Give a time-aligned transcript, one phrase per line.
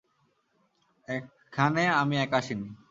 [1.07, 2.67] এখানে আমি একা আসিনি।